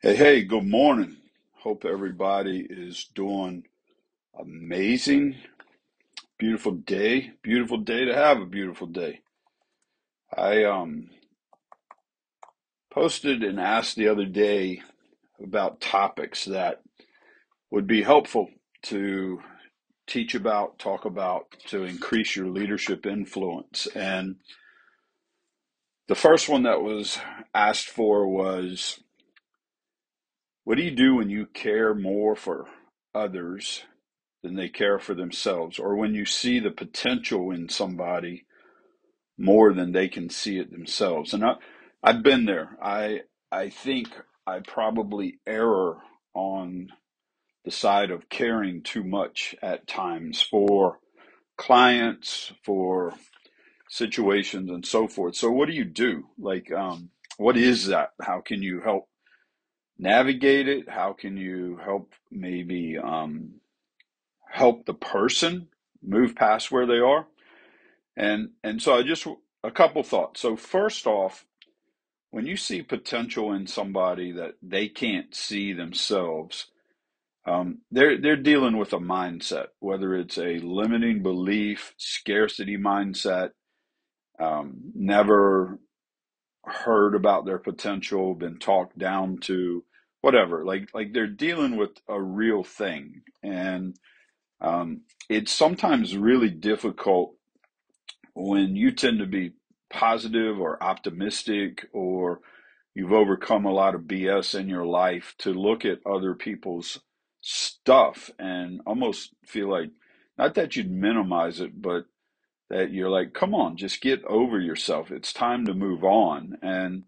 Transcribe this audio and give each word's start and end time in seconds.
Hey, 0.00 0.16
hey, 0.16 0.44
good 0.44 0.64
morning. 0.64 1.16
Hope 1.56 1.84
everybody 1.84 2.66
is 2.70 3.10
doing 3.16 3.64
amazing. 4.38 5.36
Beautiful 6.38 6.72
day. 6.72 7.32
Beautiful 7.42 7.78
day 7.78 8.04
to 8.06 8.14
have 8.14 8.40
a 8.40 8.46
beautiful 8.46 8.86
day. 8.88 9.20
I 10.36 10.64
um 10.64 11.10
posted 12.92 13.42
and 13.44 13.60
asked 13.60 13.96
the 13.96 14.08
other 14.08 14.26
day 14.26 14.82
about 15.42 15.80
topics 15.80 16.46
that 16.46 16.82
would 17.70 17.86
be 17.86 18.02
helpful 18.02 18.50
to 18.84 19.40
teach 20.06 20.34
about, 20.34 20.78
talk 20.78 21.04
about 21.04 21.46
to 21.68 21.84
increase 21.84 22.36
your 22.36 22.48
leadership 22.48 23.06
influence. 23.06 23.88
And 23.94 24.36
the 26.08 26.16
first 26.16 26.48
one 26.48 26.64
that 26.64 26.82
was 26.82 27.18
asked 27.54 27.88
for 27.88 28.28
was 28.28 29.00
what 30.68 30.76
do 30.76 30.84
you 30.84 30.90
do 30.90 31.14
when 31.14 31.30
you 31.30 31.46
care 31.46 31.94
more 31.94 32.36
for 32.36 32.66
others 33.14 33.84
than 34.42 34.54
they 34.54 34.68
care 34.68 34.98
for 34.98 35.14
themselves, 35.14 35.78
or 35.78 35.96
when 35.96 36.14
you 36.14 36.26
see 36.26 36.60
the 36.60 36.70
potential 36.70 37.50
in 37.52 37.70
somebody 37.70 38.44
more 39.38 39.72
than 39.72 39.92
they 39.92 40.08
can 40.08 40.28
see 40.28 40.58
it 40.58 40.70
themselves. 40.70 41.32
And 41.32 41.42
I, 41.42 41.54
I've 42.02 42.22
been 42.22 42.44
there. 42.44 42.76
I 42.82 43.20
I 43.50 43.70
think 43.70 44.08
I 44.46 44.60
probably 44.60 45.40
err 45.46 45.94
on 46.34 46.88
the 47.64 47.70
side 47.70 48.10
of 48.10 48.28
caring 48.28 48.82
too 48.82 49.04
much 49.04 49.54
at 49.62 49.86
times 49.86 50.42
for 50.42 50.98
clients, 51.56 52.52
for 52.62 53.14
situations, 53.88 54.68
and 54.68 54.84
so 54.84 55.08
forth. 55.08 55.34
So, 55.34 55.50
what 55.50 55.66
do 55.66 55.74
you 55.74 55.86
do? 55.86 56.24
Like, 56.38 56.70
um, 56.70 57.08
what 57.38 57.56
is 57.56 57.86
that? 57.86 58.10
How 58.20 58.42
can 58.42 58.60
you 58.60 58.82
help 58.82 59.08
navigate 59.98 60.68
it? 60.68 60.88
How 60.90 61.14
can 61.14 61.36
you 61.36 61.80
help 61.84 62.12
maybe 62.30 62.98
um, 62.98 63.54
help 64.50 64.86
the 64.86 64.94
person 64.94 65.68
move 66.02 66.36
past 66.36 66.70
where 66.72 66.86
they 66.86 66.98
are? 67.00 67.26
And 68.16 68.50
and 68.64 68.82
so 68.82 68.96
I 68.96 69.02
just 69.04 69.26
a 69.64 69.70
couple 69.70 70.02
thoughts. 70.02 70.40
So 70.40 70.56
first 70.56 71.06
off, 71.06 71.46
when 72.30 72.46
you 72.46 72.56
see 72.56 72.82
potential 72.82 73.52
in 73.52 73.66
somebody 73.66 74.32
that 74.32 74.54
they 74.62 74.88
can't 74.88 75.34
see 75.34 75.72
themselves, 75.74 76.68
um, 77.46 77.80
they're 77.90 78.20
they're 78.20 78.36
dealing 78.36 78.78
with 78.78 78.92
a 78.94 78.98
mindset, 78.98 79.68
whether 79.80 80.14
it's 80.14 80.38
a 80.38 80.58
limiting 80.60 81.22
belief, 81.22 81.94
scarcity 81.98 82.78
mindset, 82.78 83.50
um, 84.40 84.78
never 84.94 85.78
heard 86.64 87.14
about 87.14 87.46
their 87.46 87.58
potential, 87.58 88.34
been 88.34 88.58
talked 88.58 88.98
down 88.98 89.38
to, 89.38 89.84
whatever. 90.20 90.64
Like 90.64 90.90
like 90.94 91.12
they're 91.12 91.26
dealing 91.26 91.76
with 91.76 91.90
a 92.08 92.20
real 92.20 92.64
thing, 92.64 93.22
and 93.42 93.96
um, 94.60 95.02
it's 95.28 95.52
sometimes 95.52 96.16
really 96.16 96.50
difficult 96.50 97.34
when 98.34 98.76
you 98.76 98.92
tend 98.92 99.18
to 99.20 99.26
be 99.26 99.52
positive 99.90 100.60
or 100.60 100.82
optimistic 100.82 101.88
or 101.92 102.40
you've 102.94 103.12
overcome 103.12 103.64
a 103.64 103.72
lot 103.72 103.94
of 103.94 104.02
BS 104.02 104.58
in 104.58 104.68
your 104.68 104.86
life 104.86 105.34
to 105.38 105.52
look 105.52 105.84
at 105.84 106.06
other 106.06 106.34
people's 106.34 107.00
stuff 107.40 108.30
and 108.38 108.80
almost 108.86 109.34
feel 109.46 109.68
like 109.70 109.90
not 110.36 110.54
that 110.54 110.76
you'd 110.76 110.90
minimize 110.90 111.60
it, 111.60 111.80
but 111.80 112.04
that 112.70 112.92
you're 112.92 113.10
like, 113.10 113.32
come 113.32 113.54
on, 113.54 113.76
just 113.76 114.00
get 114.00 114.24
over 114.24 114.60
yourself. 114.60 115.10
It's 115.10 115.32
time 115.32 115.66
to 115.66 115.74
move 115.74 116.04
on. 116.04 116.58
And 116.62 117.04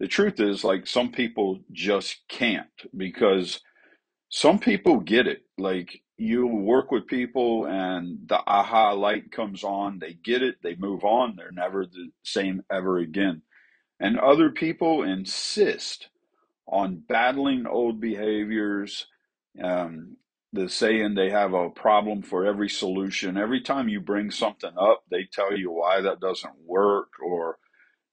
the 0.00 0.08
truth 0.08 0.40
is, 0.40 0.64
like, 0.64 0.86
some 0.86 1.12
people 1.12 1.60
just 1.72 2.18
can't 2.28 2.68
because 2.96 3.60
some 4.30 4.60
people 4.60 5.00
get 5.00 5.28
it. 5.28 5.42
Like 5.58 6.02
you 6.18 6.48
work 6.48 6.92
with 6.92 7.08
people 7.08 7.66
and 7.66 8.18
the 8.28 8.40
aha 8.46 8.92
light 8.92 9.32
comes 9.32 9.64
on, 9.64 10.00
they 10.00 10.14
get 10.14 10.42
it, 10.42 10.56
they 10.62 10.76
move 10.76 11.04
on, 11.04 11.36
they're 11.36 11.52
never 11.52 11.86
the 11.86 12.10
same 12.24 12.62
ever 12.72 12.98
again. 12.98 13.42
And 14.00 14.18
other 14.18 14.50
people 14.50 15.02
insist 15.04 16.08
on 16.68 17.02
battling 17.08 17.66
old 17.66 18.00
behaviors. 18.00 19.06
Um, 19.62 20.16
the 20.52 20.68
saying 20.68 21.14
they 21.14 21.30
have 21.30 21.54
a 21.54 21.70
problem 21.70 22.22
for 22.22 22.46
every 22.46 22.70
solution. 22.70 23.36
Every 23.36 23.60
time 23.60 23.88
you 23.88 24.00
bring 24.00 24.30
something 24.30 24.72
up, 24.80 25.04
they 25.10 25.28
tell 25.30 25.56
you 25.56 25.70
why 25.72 26.00
that 26.02 26.20
doesn't 26.20 26.54
work 26.66 27.08
or 27.24 27.58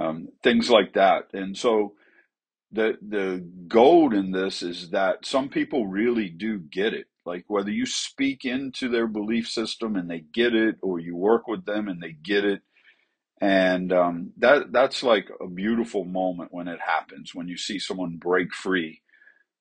um, 0.00 0.28
things 0.42 0.70
like 0.70 0.94
that. 0.94 1.28
And 1.34 1.56
so 1.56 1.94
the 2.72 2.98
the 3.06 3.46
gold 3.68 4.14
in 4.14 4.32
this 4.32 4.62
is 4.62 4.90
that 4.90 5.26
some 5.26 5.50
people 5.50 5.88
really 5.88 6.30
do 6.30 6.58
get 6.60 6.94
it. 6.94 7.06
Like 7.26 7.46
whether 7.48 7.70
you 7.70 7.86
speak 7.86 8.44
into 8.46 8.90
their 8.90 9.08
belief 9.08 9.48
system 9.48 9.96
and 9.96 10.10
they 10.10 10.20
get 10.34 10.54
it 10.54 10.76
or 10.82 11.00
you 11.00 11.16
work 11.16 11.48
with 11.48 11.66
them 11.66 11.88
and 11.88 12.02
they 12.02 12.12
get 12.12 12.44
it. 12.44 12.62
And 13.40 13.92
um, 13.92 14.32
that 14.38 14.72
that's 14.72 15.02
like 15.02 15.30
a 15.40 15.48
beautiful 15.48 16.04
moment 16.04 16.52
when 16.52 16.68
it 16.68 16.80
happens 16.86 17.34
when 17.34 17.48
you 17.48 17.56
see 17.58 17.78
someone 17.78 18.18
break 18.18 18.54
free. 18.54 19.02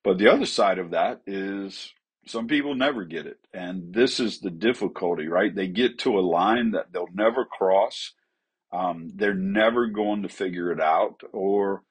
But 0.04 0.18
the 0.20 0.32
other 0.32 0.46
side 0.48 0.80
of 0.80 0.92
that 0.92 1.22
is 1.28 1.94
some 2.28 2.48
people 2.48 2.76
never 2.76 3.06
get 3.06 3.28
it. 3.28 3.40
And 3.54 3.94
this 3.94 4.20
is 4.20 4.40
the 4.42 4.52
difficulty 4.52 5.28
right? 5.28 5.56
They 5.56 5.68
get 5.68 6.00
to 6.00 6.20
a 6.20 6.22
line 6.22 6.72
that 6.72 6.94
they'll 6.94 7.08
never 7.14 7.46
cross 7.46 8.14
um, 8.72 9.12
they're 9.16 9.34
never 9.34 9.88
going 9.88 10.24
to 10.24 10.30
figure 10.30 10.72
it 10.72 10.82
out, 10.82 11.22
or 11.32 11.84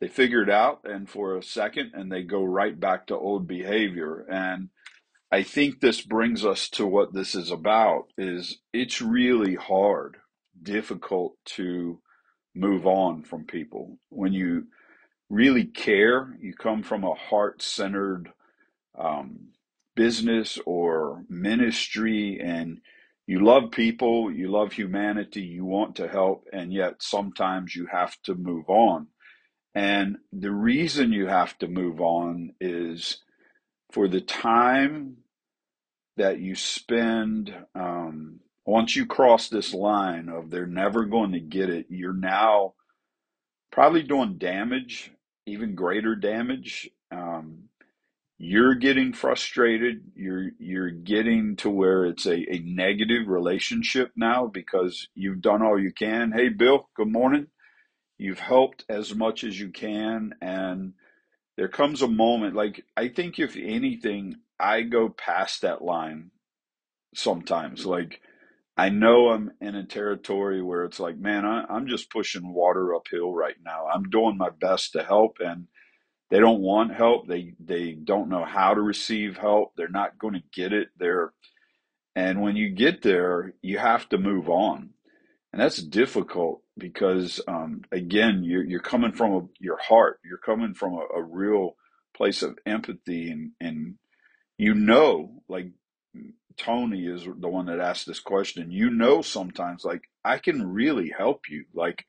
they 0.00 0.08
figure 0.08 0.42
it 0.42 0.50
out 0.50 0.80
and 0.84 1.08
for 1.08 1.36
a 1.36 1.42
second 1.44 1.92
and 1.94 2.10
they 2.10 2.22
go 2.24 2.42
right 2.42 2.78
back 2.78 3.06
to 3.06 3.16
old 3.16 3.46
behavior. 3.46 4.26
And 4.28 4.70
I 5.30 5.44
think 5.44 5.80
this 5.80 6.00
brings 6.00 6.44
us 6.44 6.68
to 6.70 6.86
what 6.86 7.14
this 7.14 7.36
is 7.36 7.52
about 7.52 8.06
is 8.18 8.58
it's 8.72 9.00
really 9.00 9.54
hard, 9.54 10.16
difficult 10.60 11.36
to 11.44 12.00
move 12.54 12.84
on 12.84 13.22
from 13.22 13.44
people. 13.44 13.98
When 14.08 14.32
you 14.32 14.66
really 15.30 15.64
care, 15.64 16.36
you 16.40 16.52
come 16.52 16.82
from 16.82 17.04
a 17.04 17.14
heart-centered 17.14 18.28
um, 18.98 19.52
business 19.94 20.58
or 20.66 21.24
ministry 21.28 22.40
and 22.42 22.80
you 23.32 23.42
love 23.42 23.70
people, 23.70 24.30
you 24.30 24.50
love 24.50 24.74
humanity, 24.74 25.40
you 25.40 25.64
want 25.64 25.96
to 25.96 26.06
help, 26.06 26.46
and 26.52 26.70
yet 26.70 26.96
sometimes 27.02 27.74
you 27.74 27.86
have 27.86 28.14
to 28.24 28.34
move 28.34 28.68
on. 28.68 29.06
And 29.74 30.18
the 30.34 30.50
reason 30.50 31.14
you 31.14 31.28
have 31.28 31.56
to 31.60 31.66
move 31.66 32.02
on 32.02 32.52
is 32.60 33.22
for 33.90 34.06
the 34.06 34.20
time 34.20 35.16
that 36.18 36.40
you 36.40 36.54
spend, 36.54 37.56
um, 37.74 38.40
once 38.66 38.94
you 38.94 39.06
cross 39.06 39.48
this 39.48 39.72
line 39.72 40.28
of 40.28 40.50
they're 40.50 40.66
never 40.66 41.06
going 41.06 41.32
to 41.32 41.40
get 41.40 41.70
it, 41.70 41.86
you're 41.88 42.12
now 42.12 42.74
probably 43.70 44.02
doing 44.02 44.36
damage, 44.36 45.10
even 45.46 45.74
greater 45.74 46.14
damage. 46.14 46.90
Um, 47.10 47.70
you're 48.44 48.74
getting 48.74 49.12
frustrated 49.12 50.02
you're 50.16 50.50
you're 50.58 50.90
getting 50.90 51.54
to 51.54 51.70
where 51.70 52.06
it's 52.06 52.26
a, 52.26 52.52
a 52.52 52.58
negative 52.58 53.28
relationship 53.28 54.10
now 54.16 54.48
because 54.48 55.06
you've 55.14 55.40
done 55.40 55.62
all 55.62 55.78
you 55.78 55.92
can. 55.92 56.32
Hey 56.32 56.48
bill 56.48 56.88
good 56.96 57.06
morning. 57.06 57.46
You've 58.18 58.40
helped 58.40 58.84
as 58.88 59.14
much 59.14 59.44
as 59.44 59.60
you 59.60 59.70
can 59.70 60.34
and 60.42 60.94
there 61.56 61.68
comes 61.68 62.02
a 62.02 62.08
moment 62.08 62.56
like 62.56 62.84
i 62.96 63.06
think 63.06 63.38
if 63.38 63.56
anything 63.56 64.34
i 64.58 64.82
go 64.82 65.08
past 65.08 65.62
that 65.62 65.80
line 65.80 66.32
sometimes. 67.14 67.86
Like 67.86 68.22
i 68.76 68.88
know 68.88 69.28
i'm 69.28 69.52
in 69.60 69.76
a 69.76 69.86
territory 69.86 70.60
where 70.60 70.82
it's 70.82 70.98
like 70.98 71.16
man 71.16 71.44
I, 71.44 71.64
i'm 71.70 71.86
just 71.86 72.10
pushing 72.10 72.52
water 72.52 72.92
uphill 72.92 73.32
right 73.32 73.56
now. 73.64 73.86
I'm 73.86 74.10
doing 74.10 74.36
my 74.36 74.50
best 74.50 74.94
to 74.94 75.04
help 75.04 75.36
and 75.38 75.68
they 76.32 76.40
don't 76.40 76.62
want 76.62 76.94
help. 76.94 77.28
They 77.28 77.52
they 77.60 77.92
don't 77.92 78.30
know 78.30 78.42
how 78.42 78.72
to 78.72 78.80
receive 78.80 79.36
help. 79.36 79.74
They're 79.76 79.88
not 79.88 80.18
going 80.18 80.32
to 80.32 80.42
get 80.50 80.72
it. 80.72 80.88
They're 80.98 81.30
and 82.16 82.40
when 82.40 82.56
you 82.56 82.70
get 82.70 83.02
there, 83.02 83.52
you 83.60 83.76
have 83.76 84.08
to 84.08 84.18
move 84.18 84.48
on, 84.48 84.90
and 85.52 85.60
that's 85.60 85.76
difficult 85.76 86.62
because 86.78 87.42
um, 87.46 87.82
again, 87.92 88.44
you're 88.44 88.64
you're 88.64 88.80
coming 88.80 89.12
from 89.12 89.32
a, 89.34 89.40
your 89.60 89.76
heart. 89.76 90.20
You're 90.24 90.38
coming 90.38 90.72
from 90.72 90.94
a, 90.94 91.18
a 91.18 91.22
real 91.22 91.76
place 92.16 92.42
of 92.42 92.58
empathy, 92.64 93.30
and 93.30 93.50
and 93.60 93.96
you 94.56 94.72
know, 94.72 95.42
like 95.50 95.66
Tony 96.56 97.04
is 97.08 97.24
the 97.24 97.48
one 97.48 97.66
that 97.66 97.78
asked 97.78 98.06
this 98.06 98.20
question. 98.20 98.70
You 98.70 98.88
know, 98.88 99.20
sometimes 99.20 99.84
like 99.84 100.08
I 100.24 100.38
can 100.38 100.66
really 100.72 101.12
help 101.14 101.50
you, 101.50 101.66
like 101.74 102.06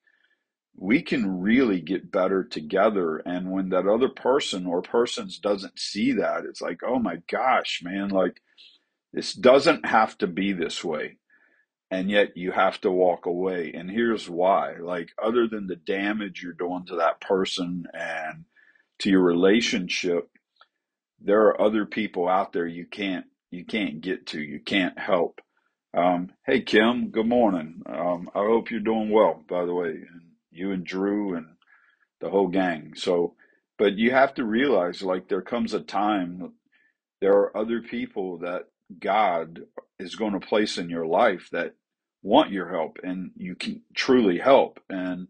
we 0.78 1.02
can 1.02 1.42
really 1.42 1.82
get 1.82 2.12
better 2.12 2.44
together. 2.44 3.18
And 3.18 3.52
when 3.52 3.70
that 3.70 3.88
other 3.88 4.10
person 4.10 4.66
or 4.66 4.82
persons 4.82 5.40
doesn't 5.40 5.80
see 5.80 6.14
that, 6.14 6.46
it's 6.46 6.62
like, 6.62 6.82
oh 6.86 7.00
my 7.00 7.18
gosh, 7.32 7.82
man, 7.84 8.10
like 8.10 8.42
this 9.14 9.34
doesn't 9.34 9.86
have 9.88 10.18
to 10.20 10.28
be 10.28 10.54
this 10.54 10.84
way. 10.84 11.18
And 11.92 12.10
yet 12.12 12.38
you 12.38 12.52
have 12.52 12.82
to 12.82 12.92
walk 12.92 13.26
away. 13.28 13.74
And 13.74 13.90
here's 13.92 14.30
why 14.30 14.76
like, 14.82 15.10
other 15.24 15.48
than 15.48 15.68
the 15.68 15.76
damage 15.78 16.44
you're 16.44 16.54
doing 16.54 16.86
to 16.88 16.98
that 16.98 17.22
person 17.22 17.86
and 17.94 18.46
to 19.00 19.10
your 19.12 19.24
relationship, 19.24 20.30
there 21.22 21.44
are 21.44 21.62
other 21.62 21.86
people 21.88 22.30
out 22.30 22.54
there 22.54 22.68
you 22.68 22.86
can't 22.86 23.26
you 23.52 23.66
can't 23.66 24.02
get 24.02 24.28
to, 24.28 24.42
you 24.42 24.60
can't 24.60 25.00
help. 25.00 25.42
Um, 25.96 26.32
hey 26.46 26.62
Kim, 26.62 27.12
good 27.12 27.28
morning. 27.28 27.84
Um, 27.88 28.30
I 28.36 28.40
hope 28.40 28.72
you're 28.72 28.82
doing 28.82 29.10
well, 29.12 29.44
by 29.50 29.66
the 29.66 29.74
way, 29.74 30.02
you 30.54 30.72
and 30.72 30.86
Drew 30.86 31.36
and 31.36 31.48
the 32.22 32.30
whole 32.30 32.48
gang. 32.50 32.94
So, 32.96 33.36
but 33.78 33.98
you 33.98 34.12
have 34.12 34.34
to 34.36 34.46
realize, 34.46 35.04
like, 35.04 35.30
there 35.30 35.42
comes 35.44 35.74
a 35.74 35.82
time 35.82 36.54
there 37.22 37.34
are 37.34 37.58
other 37.58 37.82
people 37.82 38.40
that 38.40 38.66
God 39.00 39.62
is 40.00 40.16
going 40.16 40.34
to 40.34 40.46
place 40.46 40.78
in 40.78 40.90
your 40.90 41.08
life 41.08 41.50
that 41.54 41.76
want 42.24 42.52
your 42.52 42.70
help, 42.70 43.00
and 43.04 43.32
you 43.38 43.56
can 43.56 43.82
truly 43.96 44.40
help. 44.40 44.80
And 44.90 45.28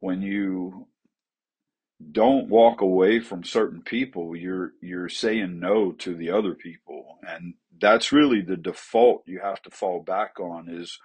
when 0.00 0.22
you 0.22 0.86
don't 2.12 2.48
walk 2.48 2.80
away 2.80 3.20
from 3.20 3.44
certain 3.44 3.82
people 3.82 4.36
you're 4.36 4.72
you're 4.82 5.08
saying 5.08 5.58
no 5.60 5.92
to 5.92 6.14
the 6.14 6.30
other 6.30 6.54
people 6.54 7.18
and 7.28 7.54
that's 7.80 8.12
really 8.12 8.40
the 8.40 8.56
default 8.56 9.22
you 9.26 9.40
have 9.40 9.60
to 9.62 9.70
fall 9.70 10.02
back 10.02 10.38
on 10.40 10.68
is 10.68 10.98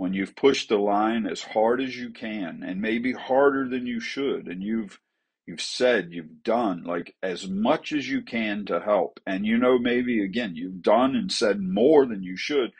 when 0.00 0.14
you've 0.14 0.34
pushed 0.34 0.70
the 0.70 0.78
line 0.78 1.26
as 1.26 1.42
hard 1.42 1.78
as 1.78 1.94
you 1.94 2.08
can 2.08 2.62
and 2.66 2.80
maybe 2.80 3.12
harder 3.12 3.68
than 3.68 3.86
you 3.86 4.00
should 4.00 4.48
and 4.48 4.62
you've 4.62 4.98
you've 5.46 5.60
said 5.60 6.08
you've 6.10 6.42
done 6.42 6.82
like 6.84 7.14
as 7.22 7.46
much 7.46 7.92
as 7.92 8.08
you 8.08 8.22
can 8.22 8.64
to 8.64 8.80
help. 8.80 9.20
And 9.26 9.44
you 9.44 9.58
know 9.58 9.78
maybe 9.78 10.24
again 10.24 10.56
you've 10.56 10.80
done 10.80 11.14
and 11.14 11.30
said 11.30 11.60
more 11.60 12.06
than 12.06 12.22
you 12.22 12.34
should 12.34 12.70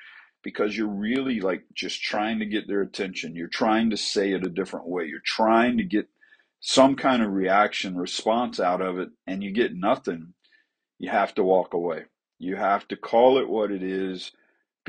because 0.43 0.75
you're 0.75 0.89
really 0.89 1.41
like 1.41 1.65
just 1.75 2.01
trying 2.03 2.39
to 2.39 2.47
get 2.47 2.67
their 2.67 2.81
attention. 2.81 3.37
You're 3.37 3.49
trying 3.49 3.91
to 3.91 3.99
say 3.99 4.33
it 4.33 4.47
a 4.47 4.49
different 4.49 4.89
way. 4.89 5.05
You're 5.05 5.21
trying 5.23 5.77
to 5.77 5.85
get 5.85 6.09
some 6.61 6.97
kind 6.97 7.23
of 7.23 7.33
reaction 7.33 7.99
response 7.99 8.59
out 8.59 8.81
of 8.81 8.99
it 8.99 9.11
and 9.27 9.45
you 9.45 9.53
get 9.53 9.77
nothing, 9.77 10.33
you 10.99 11.11
have 11.11 11.35
to 11.35 11.45
walk 11.45 11.75
away. 11.75 12.05
You 12.39 12.57
have 12.57 12.89
to 12.89 12.97
call 12.97 13.37
it 13.37 13.47
what 13.51 13.71
it 13.71 13.83
is, 13.83 14.33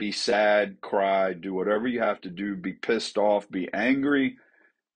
be 0.02 0.12
sad, 0.12 0.82
cry, 0.82 1.32
do 1.36 1.54
whatever 1.54 1.88
you 1.88 2.02
have 2.02 2.20
to 2.24 2.32
do, 2.32 2.58
be 2.58 2.74
pissed 2.74 3.20
off, 3.20 3.48
be 3.52 3.70
angry, 3.72 4.36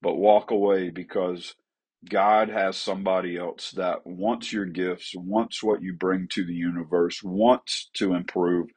but 0.02 0.16
walk 0.18 0.52
away 0.52 0.90
because 0.90 1.56
God 2.10 2.50
has 2.50 2.78
somebody 2.78 3.38
else 3.38 3.72
that 3.74 4.07
wants 4.07 4.52
your 4.52 4.66
gifts, 4.66 5.13
wants 5.16 5.63
what 5.63 5.84
you 5.84 5.94
bring 5.94 6.28
to 6.31 6.46
the 6.46 6.56
universe, 6.56 7.22
wants 7.24 7.92
to 7.96 8.16
improve, 8.16 8.69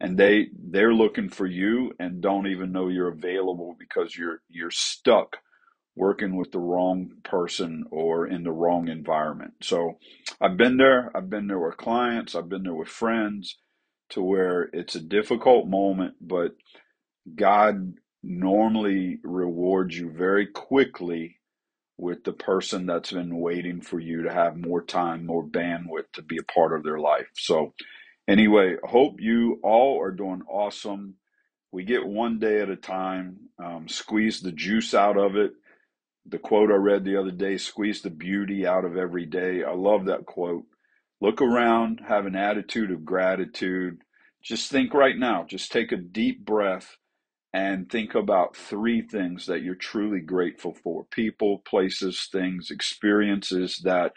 and 0.00 0.18
they 0.18 0.48
they're 0.70 0.94
looking 0.94 1.28
for 1.28 1.46
you 1.46 1.92
and 2.00 2.22
don't 2.22 2.48
even 2.48 2.72
know 2.72 2.88
you're 2.88 3.12
available 3.12 3.76
because 3.78 4.16
you're 4.16 4.40
you're 4.50 4.72
stuck 4.72 5.36
working 5.96 6.36
with 6.36 6.52
the 6.52 6.60
wrong 6.60 7.10
person 7.24 7.84
or 7.92 8.26
in 8.26 8.44
the 8.44 8.52
wrong 8.52 8.88
environment. 8.88 9.52
So 9.62 9.98
I've 10.40 10.56
been 10.56 10.78
there. 10.78 11.12
I've 11.14 11.30
been 11.30 11.48
there 11.48 11.60
with 11.60 11.76
clients. 11.76 12.34
I've 12.34 12.48
been 12.48 12.64
there 12.64 12.74
with 12.74 12.88
friends 12.88 13.58
to 14.10 14.22
where 14.22 14.64
it's 14.72 14.94
a 14.94 15.00
difficult 15.00 15.68
moment, 15.68 16.14
but 16.20 16.56
God 17.34 17.94
normally 18.22 19.20
rewards 19.24 19.98
you 19.98 20.10
very 20.10 20.46
quickly 20.48 21.38
with 21.98 22.24
the 22.24 22.32
person 22.32 22.86
that's 22.86 23.12
been 23.12 23.38
waiting 23.40 23.80
for 23.80 24.00
you 24.00 24.22
to 24.24 24.32
have 24.32 24.56
more 24.56 24.82
time, 24.82 25.26
more 25.26 25.44
bandwidth 25.46 26.12
to 26.14 26.22
be 26.22 26.38
a 26.38 26.52
part 26.52 26.74
of 26.74 26.84
their 26.84 26.98
life. 26.98 27.28
So 27.34 27.74
anyway, 28.28 28.76
hope 28.84 29.20
you 29.20 29.60
all 29.62 30.00
are 30.02 30.12
doing 30.12 30.42
awesome. 30.48 31.16
We 31.72 31.84
get 31.84 32.06
one 32.06 32.38
day 32.40 32.60
at 32.60 32.70
a 32.70 32.76
time. 32.76 33.38
Um, 33.64 33.88
squeeze 33.88 34.40
the 34.42 34.52
juice 34.52 34.94
out 34.94 35.18
of 35.18 35.36
it 35.36 35.52
the 36.26 36.38
quote 36.38 36.70
I 36.70 36.74
read 36.74 37.04
the 37.04 37.16
other 37.16 37.32
day 37.32 37.56
squeeze 37.56 38.02
the 38.02 38.10
beauty 38.10 38.66
out 38.66 38.84
of 38.84 38.96
every 38.96 39.26
day. 39.26 39.64
I 39.64 39.72
love 39.72 40.06
that 40.06 40.26
quote. 40.26 40.64
Look 41.20 41.42
around, 41.42 42.02
have 42.08 42.26
an 42.26 42.36
attitude 42.36 42.90
of 42.92 43.04
gratitude. 43.04 44.02
Just 44.42 44.70
think 44.70 44.94
right 44.94 45.18
now, 45.18 45.46
just 45.48 45.72
take 45.72 45.92
a 45.92 45.96
deep 45.96 46.44
breath 46.46 46.96
and 47.54 47.90
think 47.90 48.14
about 48.14 48.56
three 48.56 49.02
things 49.02 49.46
that 49.46 49.62
you're 49.62 49.74
truly 49.74 50.20
grateful 50.20 50.74
for 50.74 51.04
people, 51.06 51.60
places, 51.68 52.28
things, 52.32 52.70
experiences 52.70 53.80
that 53.84 54.12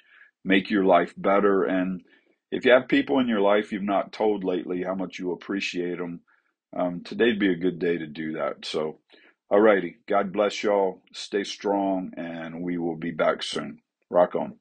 make 0.46 0.70
your 0.70 0.86
life 0.86 1.16
better. 1.18 1.64
And 1.64 2.04
if 2.52 2.66
you 2.66 2.74
have 2.74 2.90
people 2.90 3.20
in 3.20 3.28
your 3.30 3.42
life 3.42 3.72
you've 3.72 3.84
not 3.84 4.14
told 4.14 4.44
lately 4.44 4.84
how 4.84 4.96
much 4.96 5.20
you 5.20 5.34
appreciate 5.34 5.98
them, 5.98 6.22
um, 6.78 7.02
today'd 7.04 7.40
be 7.40 7.52
a 7.52 7.58
good 7.58 7.80
day 7.80 7.98
to 7.98 8.08
do 8.08 8.34
that. 8.34 8.66
So, 8.66 9.00
all 9.52 9.62
righty. 9.62 9.98
God 10.10 10.34
bless 10.34 10.64
y'all. 10.64 11.04
Stay 11.14 11.44
strong, 11.46 12.12
and 12.18 12.64
we 12.64 12.80
will 12.80 12.96
be 12.98 13.12
back 13.12 13.44
soon. 13.44 13.82
Rock 14.10 14.36
on. 14.36 14.58